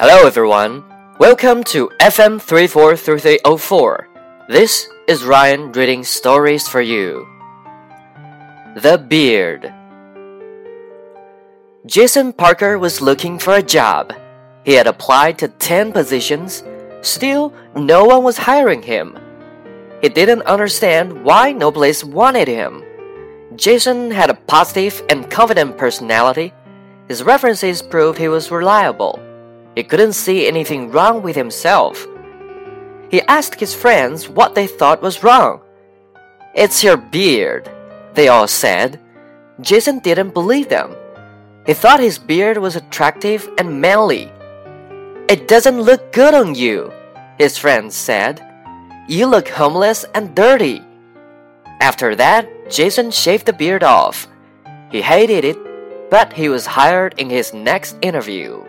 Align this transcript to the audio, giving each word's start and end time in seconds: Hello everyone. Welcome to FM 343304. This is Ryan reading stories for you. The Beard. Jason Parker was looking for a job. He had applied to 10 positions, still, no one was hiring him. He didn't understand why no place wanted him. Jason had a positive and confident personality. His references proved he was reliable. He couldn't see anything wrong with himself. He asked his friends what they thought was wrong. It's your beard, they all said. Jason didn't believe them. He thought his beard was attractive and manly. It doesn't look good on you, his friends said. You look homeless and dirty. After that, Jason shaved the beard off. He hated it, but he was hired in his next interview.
Hello 0.00 0.26
everyone. 0.26 0.82
Welcome 1.18 1.62
to 1.64 1.90
FM 2.00 2.40
343304. 2.40 4.08
This 4.48 4.88
is 5.06 5.24
Ryan 5.24 5.72
reading 5.72 6.04
stories 6.04 6.66
for 6.66 6.80
you. 6.80 7.28
The 8.76 8.96
Beard. 8.96 9.70
Jason 11.84 12.32
Parker 12.32 12.78
was 12.78 13.02
looking 13.02 13.38
for 13.38 13.56
a 13.56 13.62
job. 13.62 14.14
He 14.64 14.72
had 14.72 14.86
applied 14.86 15.36
to 15.40 15.48
10 15.48 15.92
positions, 15.92 16.64
still, 17.02 17.52
no 17.76 18.06
one 18.06 18.24
was 18.24 18.38
hiring 18.38 18.80
him. 18.80 19.18
He 20.00 20.08
didn't 20.08 20.48
understand 20.48 21.26
why 21.26 21.52
no 21.52 21.70
place 21.70 22.02
wanted 22.02 22.48
him. 22.48 22.82
Jason 23.54 24.10
had 24.10 24.30
a 24.30 24.40
positive 24.48 25.02
and 25.10 25.30
confident 25.30 25.76
personality. 25.76 26.54
His 27.06 27.22
references 27.22 27.82
proved 27.82 28.18
he 28.18 28.28
was 28.28 28.50
reliable. 28.50 29.20
He 29.76 29.84
couldn't 29.84 30.14
see 30.14 30.46
anything 30.46 30.90
wrong 30.90 31.22
with 31.22 31.36
himself. 31.36 32.06
He 33.10 33.22
asked 33.22 33.58
his 33.58 33.74
friends 33.74 34.28
what 34.28 34.54
they 34.54 34.66
thought 34.66 35.02
was 35.02 35.22
wrong. 35.22 35.60
It's 36.54 36.82
your 36.82 36.96
beard, 36.96 37.70
they 38.14 38.28
all 38.28 38.48
said. 38.48 39.00
Jason 39.60 39.98
didn't 40.00 40.34
believe 40.34 40.68
them. 40.68 40.94
He 41.66 41.74
thought 41.74 42.00
his 42.00 42.18
beard 42.18 42.58
was 42.58 42.76
attractive 42.76 43.48
and 43.58 43.80
manly. 43.80 44.32
It 45.28 45.46
doesn't 45.46 45.82
look 45.82 46.12
good 46.12 46.34
on 46.34 46.54
you, 46.54 46.92
his 47.38 47.58
friends 47.58 47.94
said. 47.94 48.42
You 49.06 49.26
look 49.26 49.48
homeless 49.48 50.04
and 50.14 50.34
dirty. 50.34 50.82
After 51.80 52.16
that, 52.16 52.70
Jason 52.70 53.10
shaved 53.10 53.46
the 53.46 53.52
beard 53.52 53.82
off. 53.82 54.26
He 54.90 55.02
hated 55.02 55.44
it, 55.44 55.58
but 56.10 56.32
he 56.32 56.48
was 56.48 56.66
hired 56.66 57.14
in 57.18 57.30
his 57.30 57.54
next 57.54 57.96
interview. 58.02 58.64